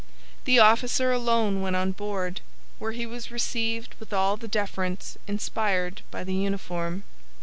The 0.45 0.57
officer 0.57 1.11
alone 1.11 1.61
went 1.61 1.75
on 1.75 1.91
board, 1.91 2.41
where 2.79 2.91
he 2.93 3.05
was 3.05 3.29
received 3.29 3.93
with 3.99 4.11
all 4.11 4.35
the 4.35 4.47
deference 4.47 5.15
inspired 5.27 6.01
by 6.09 6.23
the 6.23 6.33
uniform. 6.33 7.03